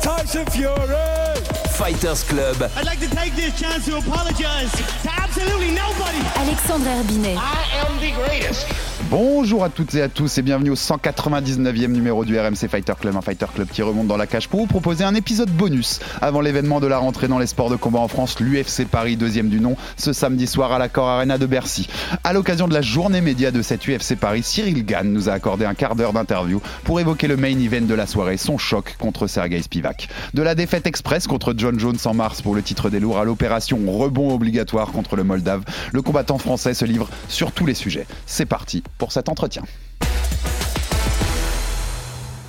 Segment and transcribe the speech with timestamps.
[0.00, 1.36] Tyson Fury.
[1.76, 2.70] Fighters Club.
[2.76, 6.18] I'd like to take this chance to apologize to absolutely nobody.
[6.36, 7.36] Alexandre Herbinet.
[7.36, 8.85] I am the greatest.
[9.08, 13.14] Bonjour à toutes et à tous et bienvenue au 199e numéro du RMC Fighter Club,
[13.14, 16.40] un Fighter Club qui remonte dans la cage pour vous proposer un épisode bonus avant
[16.40, 19.60] l'événement de la rentrée dans les sports de combat en France, l'UFC Paris, deuxième du
[19.60, 21.86] nom, ce samedi soir à l'Accor Arena de Bercy.
[22.24, 25.66] À l'occasion de la journée média de cette UFC Paris, Cyril Gann nous a accordé
[25.66, 29.28] un quart d'heure d'interview pour évoquer le main event de la soirée, son choc contre
[29.28, 30.08] Sergei Spivak.
[30.34, 33.24] De la défaite express contre John Jones en mars pour le titre des lourds à
[33.24, 38.08] l'opération rebond obligatoire contre le Moldave, le combattant français se livre sur tous les sujets.
[38.26, 39.62] C'est parti pour cet entretien.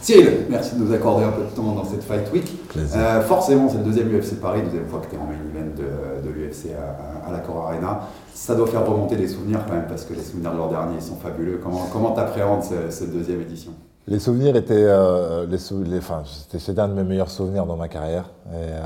[0.02, 2.46] Cyril, merci de nous accorder un peu de temps dans cette Fight Week.
[2.78, 5.72] Euh, forcément, c'est le deuxième UFC Paris, deuxième fois que tu es en main event
[5.76, 8.02] de, de l'UFC à, à, l'Accor Arena.
[8.34, 11.02] Ça doit faire remonter les souvenirs quand même, parce que les souvenirs de l'an dernier
[11.02, 11.60] sont fabuleux.
[11.92, 13.74] Comment tu appréhendes ce, cette deuxième édition?
[14.08, 14.76] Les souvenirs étaient.
[14.78, 18.30] Euh, les sou les, enfin, c'était un de mes meilleurs souvenirs dans ma carrière.
[18.52, 18.80] Et, euh,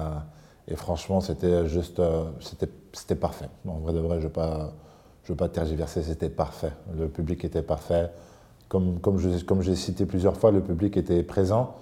[0.69, 1.99] et franchement, c'était juste.
[1.99, 2.23] euh,
[2.93, 3.49] c'était parfait.
[3.67, 4.71] En vrai de vrai, je ne veux pas.
[5.23, 6.71] Je veux pas tergiverser, c'était parfait.
[6.97, 8.09] Le public était parfait.
[8.67, 9.19] Comme, comme,
[9.61, 11.75] j'ai cité plusieurs fois, le public était présent,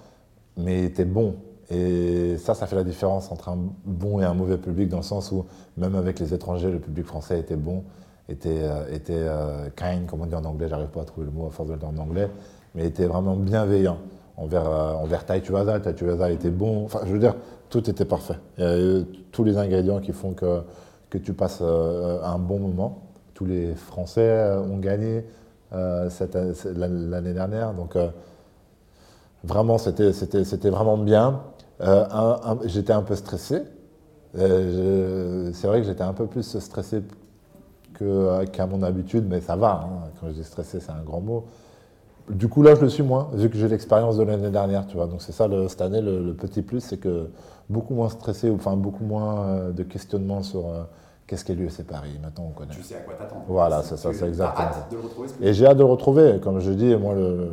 [0.57, 1.35] mais était bon.
[1.69, 5.03] Et ça, ça fait la différence entre un bon et un mauvais public, dans le
[5.03, 5.45] sens où,
[5.77, 7.83] même avec les étrangers, le public français était bon,
[8.27, 11.31] était, euh, était euh, kind, comme on dit en anglais, j'arrive pas à trouver le
[11.31, 12.27] mot à force de le dire en anglais,
[12.73, 13.99] mais était vraiment bienveillant
[14.39, 16.85] envers, euh, envers Tai Tuivasa était bon.
[16.85, 17.35] Enfin, je veux dire,
[17.69, 18.35] tout était parfait.
[18.57, 20.61] Il y a eu tous les ingrédients qui font que,
[21.09, 23.03] que tu passes euh, un bon moment.
[23.39, 25.23] Tous les Français ont gagné
[25.71, 26.09] euh,
[26.75, 27.73] l'année dernière.
[27.73, 28.09] Donc, euh,
[29.45, 31.39] vraiment, c'était vraiment bien.
[31.79, 33.61] Euh, j'étais un peu stressé.
[34.33, 37.01] C'est vrai que j'étais un peu plus stressé
[37.97, 39.85] qu'à qu mon habitude, mais ça va.
[39.85, 40.09] Hein.
[40.19, 41.45] Quand je dis stressé, c'est un grand mot.
[42.29, 44.97] Du coup, là, je le suis moins, vu que j'ai l'expérience de l'année dernière, tu
[44.97, 45.07] vois.
[45.07, 47.29] Donc, c'est ça, le, cette année, le, le petit plus, c'est que
[47.69, 50.65] beaucoup moins stressé, enfin, beaucoup moins de questionnement sur
[51.29, 52.19] euh, qu'est-ce qu'est l'UFC Paris.
[52.21, 52.73] Maintenant, on connaît.
[52.73, 53.43] Tu sais à quoi t'attendre.
[53.47, 55.89] Voilà, c'est ça, c'est exactement hâte de le retrouver, ce Et j'ai hâte de le
[55.89, 56.39] retrouver.
[56.41, 57.51] Comme je dis, moi, le,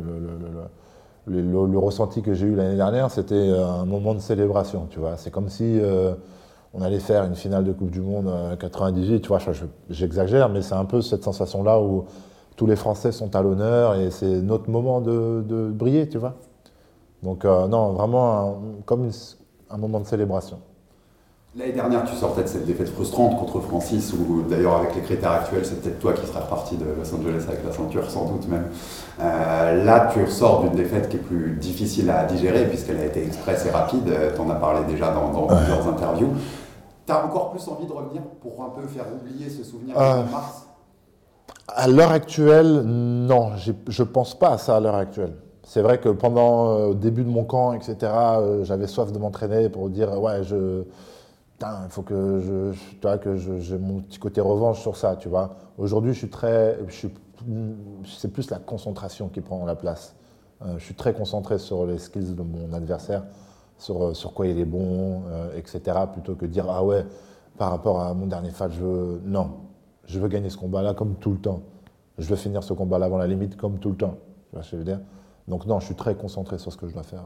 [1.25, 4.99] le, le, le ressenti que j'ai eu l'année dernière, c'était un moment de célébration, tu
[4.99, 5.17] vois.
[5.17, 6.13] C'est comme si euh,
[6.73, 9.39] on allait faire une finale de Coupe du Monde euh, 98, tu vois,
[9.89, 12.05] j'exagère, mais c'est un peu cette sensation-là où
[12.55, 16.35] tous les Français sont à l'honneur et c'est notre moment de, de, briller, tu vois.
[17.23, 18.55] Donc, euh, non, vraiment un,
[18.85, 19.11] comme une,
[19.69, 20.59] un moment de célébration.
[21.57, 25.31] L'année dernière, tu sortais de cette défaite frustrante contre Francis, où d'ailleurs, avec les critères
[25.31, 28.47] actuels, c'est peut-être toi qui seras reparti de Los Angeles avec la ceinture, sans doute
[28.47, 28.67] même.
[29.19, 33.25] Euh, là, tu ressors d'une défaite qui est plus difficile à digérer, puisqu'elle a été
[33.25, 34.03] express et rapide.
[34.35, 35.57] Tu en as parlé déjà dans, dans ouais.
[35.57, 36.29] plusieurs interviews.
[37.07, 40.23] Tu as encore plus envie de revenir pour un peu faire oublier ce souvenir euh,
[40.23, 40.67] de mars?
[41.69, 43.53] À l'heure actuelle, non.
[43.55, 45.33] Je ne pense pas à ça à l'heure actuelle.
[45.63, 49.17] C'est vrai que pendant euh, au début de mon camp, etc., euh, j'avais soif de
[49.17, 50.83] m'entraîner pour dire ouais, je,
[51.57, 55.27] putain, il faut que je, tu que j'ai mon petit côté revanche sur ça, tu
[55.27, 55.55] vois.
[55.79, 56.77] Aujourd'hui, je suis très,
[58.05, 60.15] c'est plus la concentration qui prend la place.
[60.61, 63.23] Euh, je suis très concentré sur les skills de mon adversaire,
[63.79, 67.05] sur, sur quoi il est bon, euh, etc., plutôt que dire ah ouais,
[67.57, 69.51] par rapport à mon dernier fight, je veux, non,
[70.05, 71.61] je veux gagner ce combat-là comme tout le temps.
[72.19, 74.17] Je veux finir ce combat-là avant la limite comme tout le temps.
[74.49, 74.99] Tu vois ce que je veux dire?
[75.47, 77.23] Donc non, je suis très concentré sur ce que je dois faire.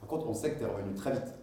[0.00, 1.34] Par contre, on sait que tu es revenu très vite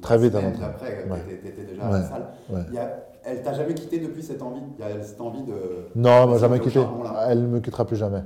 [0.00, 0.34] Très vite.
[0.34, 1.38] Après, ouais.
[1.40, 1.88] tu étais déjà ouais.
[1.88, 2.26] à la salle.
[2.50, 2.60] Ouais.
[2.68, 4.60] Il y a, elle t'a jamais quitté depuis cette envie?
[4.78, 5.88] Il y a cette envie de...
[5.94, 6.80] Non, elle m'a jamais quitté.
[7.28, 8.22] Elle ne me quittera plus jamais.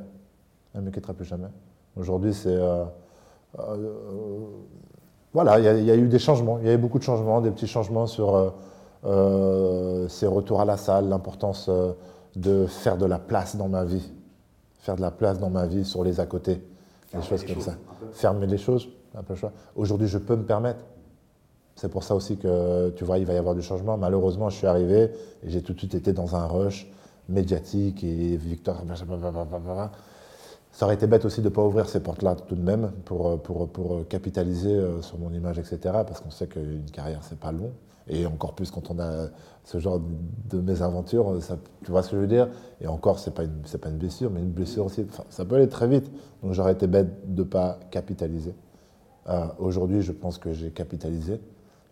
[0.75, 1.49] Elle ne me quittera plus jamais.
[1.97, 2.55] Aujourd'hui, c'est...
[2.55, 2.85] Euh,
[3.59, 4.47] euh,
[5.33, 6.59] voilà, il y, y, a eu des changements.
[6.61, 8.53] Il y a eu beaucoup de changements, des petits changements sur
[9.05, 11.71] euh, ces retours à la salle, l'importance
[12.37, 14.13] de faire de la place dans ma vie.
[14.81, 16.63] Faire de la place dans ma vie sur les à côté
[17.15, 17.75] des choses comme ça.
[18.13, 19.53] Fermer les choses, un peu choix.
[19.75, 20.85] Aujourd'hui, je peux me permettre.
[21.77, 23.97] C'est pour ça aussi que, tu vois, il va y avoir du changement.
[23.97, 25.11] Malheureusement, je suis arrivé
[25.43, 26.91] et j'ai tout de suite été dans un rush
[27.29, 28.83] médiatique et Victor.
[30.71, 33.41] Ça aurait été bête aussi de ne pas ouvrir ces portes-là tout de même pour,
[33.43, 35.79] pour, pour capitaliser sur mon image, etc.
[35.83, 37.73] Parce qu'on sait qu'une carrière, c'est pas long.
[38.09, 39.29] Et encore plus quand on a
[39.65, 40.01] ce genre
[40.51, 41.39] de mésaventures,
[41.85, 42.49] tu vois ce que je veux dire?
[42.81, 45.07] Et encore, ce n'est pas, une, pas une blessure, mais une blessure aussi.
[45.31, 46.11] Ça peut aller très vite.
[46.43, 48.55] Donc j'aurais été bête de ne pas capitaliser.
[49.29, 51.41] Euh, aujourd'hui, je pense que j'ai capitalisé.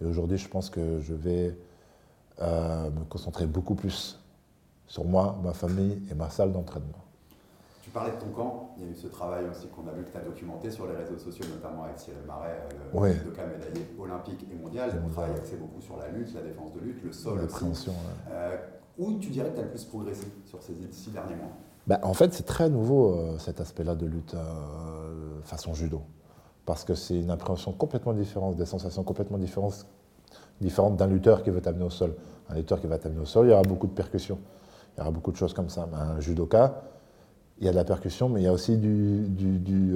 [0.00, 1.56] Et aujourd'hui, je pense que je vais
[2.40, 4.18] euh, me concentrer beaucoup plus
[4.86, 6.88] sur moi, ma famille et ma salle d'entraînement.
[7.82, 10.04] Tu parlais de ton camp, il y a eu ce travail aussi qu'on a vu
[10.04, 13.14] que tu as documenté sur les réseaux sociaux, notamment avec Cyril Marais, euh, le Ouais.
[13.14, 14.90] judoka médaillé olympique et mondial.
[14.90, 15.12] Et On mondial.
[15.12, 17.54] travaille axé beaucoup sur la lutte, la défense de lutte, le sol La aussi.
[17.54, 18.32] préhension, ouais.
[18.32, 18.56] Euh,
[18.98, 21.50] où tu dirais que tu as le plus progressé sur ces six derniers mois?
[21.86, 24.36] Bah, en fait, c'est très nouveau euh, cet aspect-là de lutte
[25.44, 26.02] façon judo.
[26.66, 31.60] Parce que c'est une appréhension complètement différente, des sensations complètement différentes, d'un lutteur qui veut
[31.60, 32.14] t'amener au sol.
[32.48, 34.38] Un lutteur qui va t'amener au sol, il y aura beaucoup de percussions.
[34.96, 35.88] Il y aura beaucoup de choses comme ça.
[35.92, 36.82] Un judoka,
[37.58, 39.26] il y a de la percussion, mais il y a aussi du.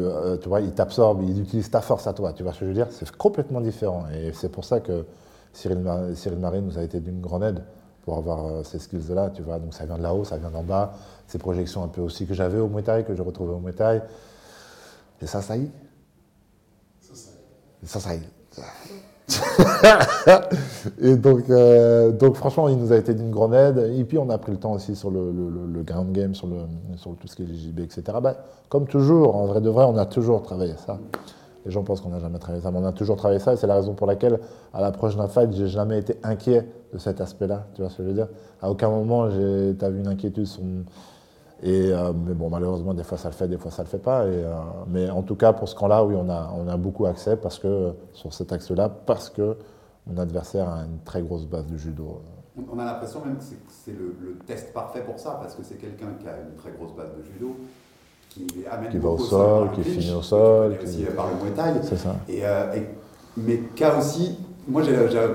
[0.00, 2.32] euh, tu vois, il t'absorbe, il utilise ta force à toi.
[2.32, 2.88] Tu vois ce que je veux dire?
[2.90, 4.04] C'est complètement différent.
[4.14, 5.04] Et c'est pour ça que
[5.52, 7.62] Cyril, Mar- Cyril nous a été d'une grande aide
[8.04, 9.30] pour avoir euh, ces skills-là.
[9.30, 10.94] Tu vois, donc ça vient de là-haut, ça vient d'en bas.
[11.26, 14.02] Ces projections un peu aussi que j'avais au Muay que je retrouvais au Muay.
[15.22, 15.70] Et ça, ça y est.
[17.84, 18.10] Ça, ça
[21.00, 23.78] et donc, euh, donc, franchement, il nous a été d'une grande aide.
[23.96, 26.56] Et puis, on a pris le temps aussi sur le, ground game, sur, le,
[26.96, 28.02] sur tout ce qui est JB, etc.
[28.22, 28.36] Bah,
[28.68, 30.98] comme toujours, en vrai de vrai, on a toujours travaillé ça.
[31.64, 33.54] Les gens pensent qu'on n'a jamais travaillé ça, mais on a toujours travaillé ça.
[33.54, 34.38] Et c'est la raison pour laquelle,
[34.74, 37.66] à l'approche d'un fight, j'ai jamais été inquiet de cet aspect-là.
[37.74, 38.28] Tu vois ce que je veux dire?
[38.60, 40.62] À aucun moment, tu as vu une inquiétude sur
[41.64, 43.98] et, euh, mais bon, malheureusement, des fois ça le fait, des fois ça le fait
[43.98, 44.26] pas.
[44.26, 44.52] Et, euh,
[44.86, 47.58] mais en tout cas, pour ce camp-là, oui, on a, on a beaucoup accès parce
[47.58, 49.56] que, sur cet axe-là, parce que
[50.06, 52.20] mon adversaire a une très grosse base de judo.
[52.72, 55.74] On- a l'impression même que c'est- le, le test parfait pour ça, parce que c'est
[55.76, 57.56] quelqu'un qui a une très grosse base de judo,
[58.28, 61.36] qui amène Qui va au sol, qui finit au sol, qui- aussi euh, par le
[61.42, 61.80] Muay Thai.
[61.82, 62.14] C'est ça.
[62.28, 62.88] Et, euh, et-
[63.36, 64.38] mais qu'a aussi,
[64.68, 64.82] moi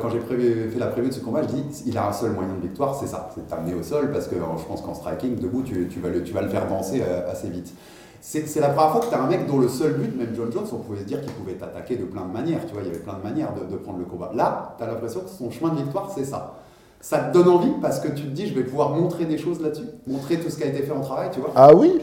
[0.01, 2.53] quand j'ai fait la prévue de ce combat, je dis il a un seul moyen
[2.55, 4.93] de victoire, c'est ça, c'est de t'amener au sol, parce que euh, je pense qu'en
[4.93, 7.73] striking, debout, tu, vas le, faire danser euh, assez vite.
[8.21, 10.51] C'est la première fois que tu as un mec dont le seul but, même John
[10.51, 12.87] Jones, on pouvait se dire qu'il pouvait t'attaquer de plein de manières, tu vois, il
[12.87, 14.31] y avait plein de manières de, prendre le combat.
[14.35, 16.55] Là, tu as l'impression que son chemin de victoire, c'est ça.
[16.99, 19.61] Ça te donne envie parce que tu te dis, je vais pouvoir montrer des choses
[19.61, 21.51] là-dessus, montrer tout ce qui a été fait en travail, tu vois.
[21.55, 22.01] Ah oui,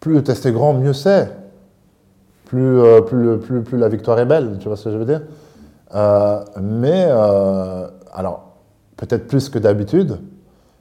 [0.00, 1.39] plus le test est grand, mieux c'est.
[2.50, 4.96] Plus, euh, plus, le- plus, plus la victoire est belle, tu vois ce que je
[4.96, 5.22] veux dire
[5.94, 8.54] Euh, Mais, euh, alors,
[8.96, 10.18] peut-être plus que d'habitude,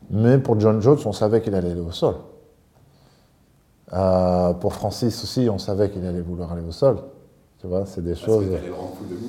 [0.10, 2.16] mais pour John Jones, on savait qu'il allait aller au sol.
[3.94, 6.98] Euh, pour Francis aussi, on savait qu'il allait vouloir aller au sol.
[7.60, 8.45] Tu vois, c'est des Parce choses.
[8.45, 8.50] que
[9.10, 9.27] debout.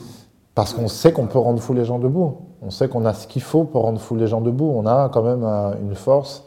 [0.54, 2.38] Parce qu'on sait qu'on peut rendre fou les gens debout.
[2.62, 4.70] On sait qu'on a ce qu'il faut pour rendre fou les gens debout.
[4.74, 5.44] On a quand même
[5.82, 6.44] une force.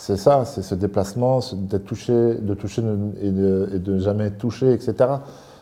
[0.00, 2.36] C'est ça, c'est ce déplacement, de toucher
[3.20, 4.94] et de, et jamais touché, etc.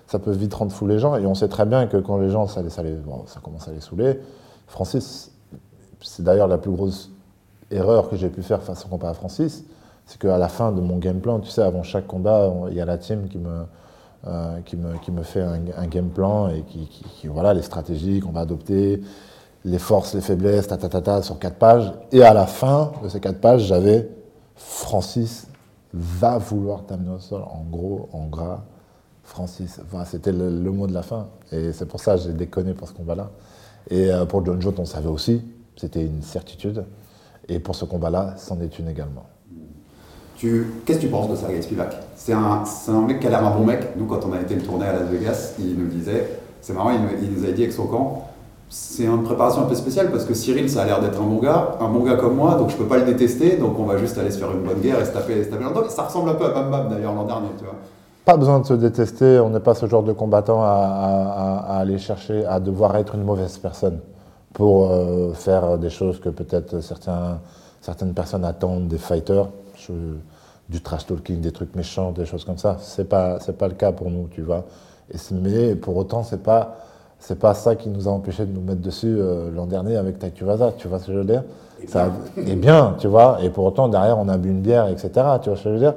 [0.06, 1.16] Ça peut vite rendre fou les gens.
[1.16, 2.60] Et on sait très bien que quand les gens, ça,
[3.42, 4.20] commence à les saouler.
[4.66, 5.32] Francis,
[6.02, 7.10] c'est d'ailleurs la plus grosse
[7.70, 9.64] erreur que j'ai pu faire face au combat à Francis.
[10.04, 12.80] C'est qu'à la fin de mon game plan, tu sais, avant chaque combat, il y
[12.82, 13.62] a la team qui me,
[14.26, 17.62] euh, qui, me, qui me fait un, game plan et qui, qui- qui- voilà les
[17.62, 19.00] stratégies qu'on va adopter,
[19.64, 21.90] les forces, les faiblesses, ta, ta, ta, ta, sur quatre pages.
[22.12, 24.10] Et à la fin de ces quatre pages, j'avais
[24.56, 25.46] Francis
[25.92, 27.42] va vouloir t'amener au sol.
[27.42, 28.62] En gros, en gras,
[29.22, 30.04] Francis va.
[30.04, 31.28] C'était le, mot de la fin.
[31.52, 33.30] Et c'est pour ça que j'ai déconné pour ce combat-là.
[33.90, 35.42] Et euh, pour John Jones, on savait aussi.
[35.76, 36.84] C'était une certitude.
[37.48, 39.24] Et pour ce combat-là, c'en est une également.
[40.38, 41.96] Qu'est-ce que tu penses de Sergei Spivak?
[42.14, 43.96] C'est un, un mec qui a l'air un bon mec.
[43.96, 46.28] Nous, quand on a été le tourner à Las Vegas, il nous disait,
[46.60, 47.00] c'est marrant, il,
[47.30, 48.28] nous- avait dit avec son camp,
[48.68, 51.38] c'est une préparation un peu spéciale parce que Cyril, ça a l'air d'être un bon
[51.38, 53.96] gars, un bon gars comme moi, donc je peux pas le détester, donc on va
[53.96, 55.64] juste aller se faire une bonne guerre et se taper, se taper.
[55.88, 57.74] Ça ressemble un peu à Bam Bam d'ailleurs l'an dernier, tu vois.
[58.24, 62.44] Pas besoin de se détester, on n'est pas ce genre de combattant à, aller chercher,
[62.44, 64.00] à devoir être une mauvaise personne
[64.52, 67.38] pour euh, faire des choses que peut-être certains,
[67.80, 69.46] certaines personnes attendent des fighters,
[70.68, 72.78] du trash talking, des trucs méchants, des choses comme ça.
[72.80, 74.64] C'est pas, pas le cas pour nous, tu vois.
[75.30, 76.78] Mais pour autant, c'est pas,
[77.26, 80.20] c'est pas ça qui nous a empêché de nous mettre dessus euh, l'an dernier avec
[80.20, 81.42] Taikuvaza, tu vois ce que je veux dire?
[81.82, 82.46] Et ça, bien.
[82.46, 83.38] Et bien, tu vois.
[83.42, 85.10] Et pour autant, derrière, on a bu une bière, etc.
[85.42, 85.94] Tu vois ce que je veux dire?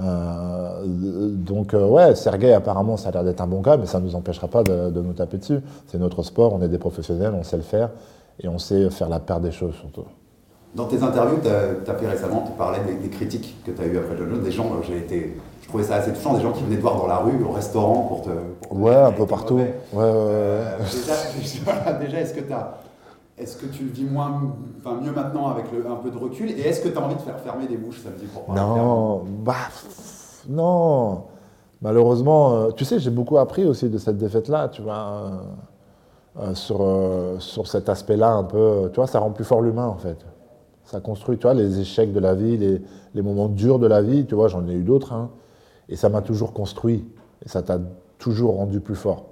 [0.00, 4.00] Euh, donc euh, ouais, Sergei apparemment ça a l'air d'être un bon gars, mais ça
[4.00, 5.60] ne nous empêchera pas de, de nous taper dessus.
[5.86, 7.90] C'est notre sport, on est des professionnels, on sait le faire
[8.42, 10.02] et on sait faire la paire des choses surtout.
[10.74, 13.86] Dans tes interviews, tu as, fait récemment, tu parlais des, des critiques que tu as
[13.86, 16.42] eues après John Jones, des gens, euh, j'ai été, je trouvais ça assez touchant, des
[16.42, 18.30] gens qui venaient te voir dans la rue, au restaurant pour te.
[18.62, 19.54] pour Ouais, un peu partout.
[19.54, 20.04] Ouais, ouais, ouais.
[20.10, 21.12] Euh, déjà,
[21.84, 22.52] déjà, déjà, est-ce que tu
[23.38, 24.40] Est-ce que tu le vis moins,
[24.84, 26.50] enfin mieux maintenant avec le- un peu de recul?
[26.50, 29.22] Et est-ce que tu as envie de faire fermer des bouches samedi pour parler Non,
[29.44, 31.22] bah, pff, non.
[31.82, 35.30] Malheureusement, euh, tu sais, j'ai beaucoup appris aussi de cette défaite-là, tu vois, euh,
[36.40, 38.56] euh, sur, euh, sur cet aspect-là un peu.
[38.58, 40.16] euh, Tu vois, ça rend plus fort l'humain, en fait.
[40.84, 44.26] Ça construit, tu vois, les échecs de la vie, les, moments durs de la vie,
[44.26, 45.30] tu vois, j'en ai eu d'autres, hein,
[45.88, 47.04] et ça m'a toujours construit.
[47.44, 47.78] Et ça t'a
[48.18, 49.26] toujours rendu plus fort.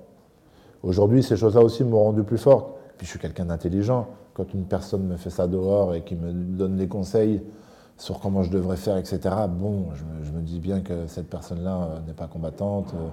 [0.82, 2.76] Aujourd'hui, ces choses-là aussi m'ont rendu plus fort.
[2.98, 4.08] Puis je suis quelqu'un d'intelligent.
[4.34, 7.42] Quand une personne me fait ça dehors et qui me donne des conseils
[7.96, 11.28] sur comment je devrais faire, etc., bon, je me, je me dis bien que cette
[11.28, 13.08] personne-là euh, n'est pas combattante, euh,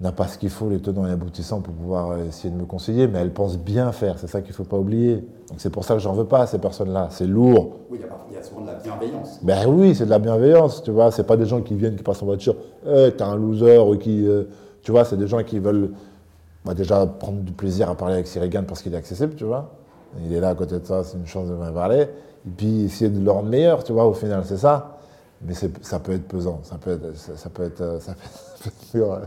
[0.00, 2.66] n'a pas ce qu'il faut, les tenants et aboutissants pour pouvoir euh, essayer de me
[2.66, 5.16] conseiller, mais elle pense bien faire, c'est ça qu'il ne faut pas oublier.
[5.48, 7.76] Donc c'est pour ça que j'en veux pas à ces personnes-là, c'est lourd.
[7.90, 8.00] Oui,
[8.30, 9.38] il y a souvent de la bienveillance.
[9.42, 11.10] Ben oui, c'est de la bienveillance, tu vois.
[11.12, 13.96] C'est pas des gens qui viennent, qui passent en voiture, Eh, t'es un loser, ou
[13.96, 14.26] qui.
[14.28, 14.44] euh,
[14.82, 15.92] tu vois, c'est des gens qui veulent
[16.64, 19.70] bah, déjà prendre du plaisir à parler avec Sirigan parce qu'il est accessible, tu vois.
[20.24, 22.02] Il est là à côté de ça, c'est une chance de me parler.
[22.46, 24.98] Et puis essayer de le rendre meilleur, tu vois, au final, c'est ça.
[25.42, 27.16] Mais ça peut être pesant, ça peut être.
[27.16, 27.80] Ça, ça peut être.
[27.80, 29.26] euh, Ça peut être dur, ouais.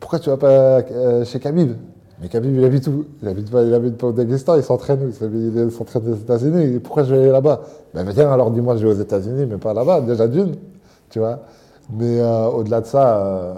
[0.00, 1.72] Pourquoi tu vas pas euh, chez Khabib?
[2.20, 3.04] Mais Khabib, il habite où?
[3.22, 6.78] Il habite pas, il habite pas au Daghestan, il s'entraîne Il s'entraîne aux États-Unis.
[6.80, 7.60] Pourquoi je vais aller là-bas?
[7.94, 10.54] Ben viens, alors dis-moi, je vais aux États-Unis, mais pas là-bas, déjà d'une,
[11.10, 11.40] tu vois.
[11.92, 13.54] Mais euh, au-delà de ça, euh,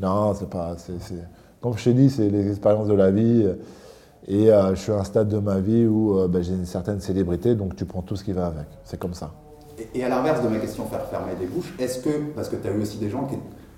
[0.00, 0.74] non, c'est pas.
[0.76, 1.14] c'est-
[1.60, 3.46] Comme je t'ai dit, c'est les expériences de la vie.
[4.28, 7.56] Et je suis à un stade de ma vie où ben, j'ai une certaine célébrité,
[7.56, 8.66] donc tu prends tout ce qui va avec.
[8.84, 9.32] C'est comme ça.
[9.78, 12.54] Et, et à l'inverse de ma question, faire fermer des bouches, est-ce que, parce que
[12.56, 13.34] tu as eu aussi des gens qui,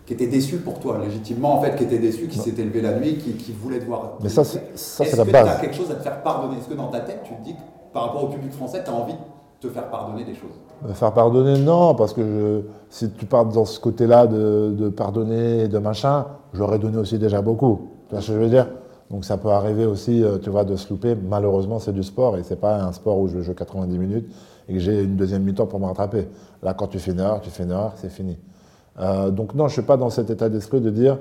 [0.07, 2.99] qui étaient déçus pour toi, légitimement, en fait, qui étaient déçus, qui s'étaient levés la
[2.99, 4.19] nuit, qui, qui voulaient te voir.
[4.23, 5.45] Mais ça, c'est- ça, c'est Est-ce la que base.
[5.45, 6.59] tu as quelque chose à te faire pardonner?
[6.59, 7.61] Est-ce que dans ta tête, tu te dis que
[7.93, 9.19] par rapport au public français, tu as envie de
[9.61, 10.51] te faire pardonner des choses?
[10.87, 14.89] Me faire pardonner, non, parce que je- si tu pars dans ce côté-là de, de
[14.91, 17.89] pardonner et de machin, j'aurais donné aussi déjà beaucoup.
[18.09, 18.69] Tu vois ce que je veux dire?
[19.11, 21.15] Donc ça peut arriver aussi, euh, tu vois, de se louper.
[21.15, 24.27] Malheureusement, c'est du sport et c'est pas un sport où je joue 90 minutes
[24.69, 26.29] et que j'ai une deuxième mi-temps pour me rattraper.
[26.63, 28.39] Là, quand tu fais une heure, tu fais une heure, c'est fini.
[29.01, 31.19] Euh, donc non, je suis pas dans cet état d'esprit de dire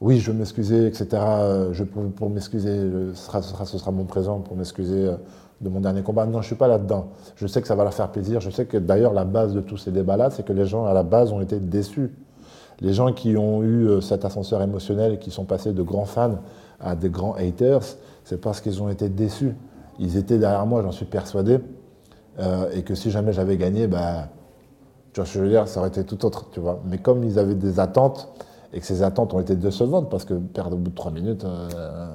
[0.00, 1.06] oui, je veux m'excuser, etc.
[1.12, 2.76] euh, Je pour m'excuser,
[3.14, 5.16] ce sera, mon présent pour m'excuser euh,
[5.60, 6.26] de mon dernier combat.
[6.26, 7.10] Non, je suis pas là-dedans.
[7.36, 8.40] Je sais que ça va leur faire plaisir.
[8.40, 10.92] Je sais que d'ailleurs la base de tous ces débats-là, c'est que les gens à
[10.92, 12.10] la base ont été déçus.
[12.80, 16.38] Les gens qui ont eu cet ascenseur émotionnel et qui sont passés de grands fans
[16.80, 17.82] à des grands haters,
[18.24, 19.54] c'est parce qu'ils ont été déçus.
[20.00, 21.60] Ils étaient derrière moi, j'en suis persuadé,
[22.74, 24.30] et que si jamais j'avais gagné, bah,
[25.12, 26.80] tu vois ce que je veux dire, ça aurait été tout autre, tu vois.
[26.88, 28.28] Mais comme ils avaient des attentes,
[28.72, 31.44] et que ces attentes ont été décevantes, parce que perdre au bout de trois minutes,
[31.44, 32.08] euh,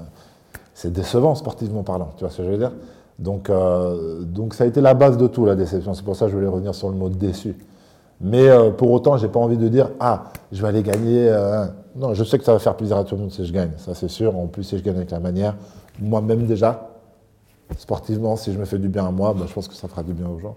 [0.73, 2.71] c'est décevant sportivement parlant, tu vois ce que je veux dire?
[3.19, 5.93] Donc, euh, donc ça a été la base de tout, la déception.
[5.93, 7.55] C'est pour ça que je voulais revenir sur le mot déçu.
[8.19, 11.31] Mais euh, pour autant, j'ai pas envie de dire ah, je vais aller gagner.
[11.95, 13.71] non, je sais que ça va faire plaisir à tout le monde si je gagne,
[13.77, 14.35] ça c'est sûr.
[14.35, 15.55] En plus, si je gagne avec la manière,
[15.99, 16.89] moi-même déjà,
[17.77, 20.01] sportivement, si je me fais du bien à moi, ben, je pense que ça fera
[20.01, 20.55] du bien aux gens.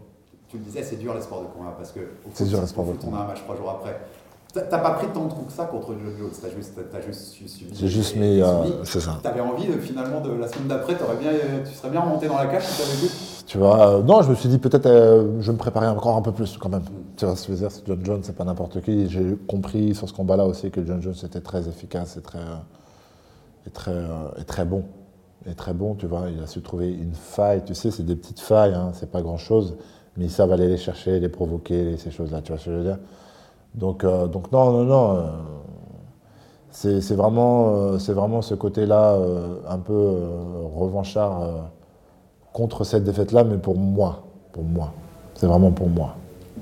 [0.51, 2.01] Tu le disais, c'est dur les sports de combat parce que
[2.35, 3.19] C'est dur, les sports de foot, On combat.
[3.19, 4.01] a un match trois jours après.
[4.53, 7.21] T'as pas pris tant de coups que ça contre Joe Jones, t'as juste, t'as juste
[7.29, 7.71] su- subi.
[7.73, 9.21] J'ai juste mis, euh, c'est ça.
[9.23, 12.37] T'avais envie de, finalement de la semaine d'après, bien, euh, tu serais bien remonté dans
[12.37, 13.09] la cage si t'avais vu.
[13.47, 16.23] Tu vois, euh, non, je me suis dit peut-être euh, je me préparer encore un
[16.23, 16.83] peu plus quand même.
[17.17, 19.09] Tu vois ce que je veux dire, c'est John Jones, c'est pas n'importe qui.
[19.09, 22.57] J'ai compris sur ce combat-là aussi que John Jones était très efficace et très, euh,
[23.69, 24.83] et très, euh, et très bon.
[25.47, 27.63] Et très bon, tu vois, il a su trouver une faille.
[27.65, 29.77] Tu sais, c'est des petites failles, hein, c'est pas grand-chose,
[30.21, 32.77] mais ils savent aller les chercher, les provoquer, ces choses-là, tu vois ce que je
[32.77, 32.99] veux dire?
[33.75, 35.17] Donc, euh, donc non, non, non.
[35.17, 35.23] euh,
[36.73, 39.17] c'est vraiment, euh, c'est vraiment ce côté-là
[39.67, 40.19] un peu
[40.77, 41.71] revanchard
[42.53, 44.25] contre cette défaite-là, mais pour moi.
[44.53, 44.93] Pour moi.
[45.37, 46.17] C'est vraiment pour moi.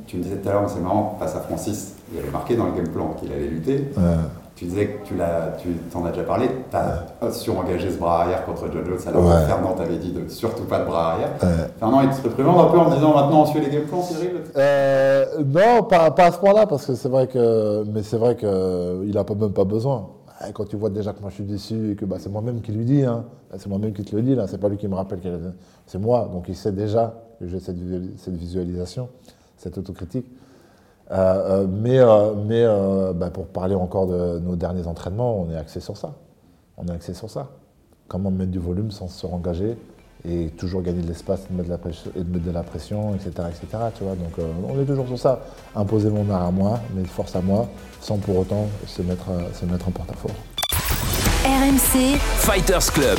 [0.07, 2.57] Tu me disais tout à l'heure, mais c'est marrant, face à Francis, il avait marqué
[2.57, 3.89] dans le game plan qu'il allait lutter.
[4.59, 8.23] Tu disais que tu l'as, tu t'en as déjà parlé, tu as surengagé ce bras
[8.23, 9.35] arrière contre John Jones, alors Ouais.
[9.43, 11.29] que Fernand t'avait dit de surtout pas de bras arrière.
[11.45, 14.03] euh, Fernand, il te représente un peu en disant maintenant on suit les game plans,
[14.03, 14.31] Cyril?
[14.57, 18.35] Euh, non, pas, pas à ce point-là, parce que c'est vrai que, mais c'est vrai
[18.35, 18.49] qu'il
[19.15, 20.09] n'a même pas besoin.
[20.41, 22.61] Ah, Quand tu vois déjà que moi je suis déçu et que bah, c'est moi-même
[22.61, 23.27] qui lui dis, hein.
[23.57, 25.21] c'est moi-même qui te le dis, là, c'est pas lui qui me rappelle,
[25.87, 27.77] c'est moi, donc il sait déjà que j'ai cette
[28.37, 29.09] visualisation,
[29.57, 30.27] cette autocritique.
[31.11, 35.51] Euh, euh, mais euh, mais euh, bah, pour parler encore de nos derniers entraînements, on
[35.51, 36.15] est axé sur ça.
[36.77, 37.49] On est axé sur ça.
[38.09, 39.77] Comment mettre du volume sans se engager
[40.25, 42.51] et toujours gagner de l'espace et de mettre de la pression, et de, mettre de
[42.51, 43.85] la pression etc., etc.
[43.97, 45.41] Tu vois Donc euh, on est toujours sur ça.
[45.75, 47.69] Imposer mon art à moi, mes forces à moi,
[48.01, 50.31] sans pour autant se mettre, se mettre en porte-à-faux.
[51.45, 53.19] RMC, Fighters Club.